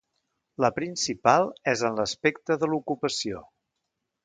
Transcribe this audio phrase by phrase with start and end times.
[0.63, 1.45] La principal
[1.75, 3.45] és en l’aspecte de l’ocupació.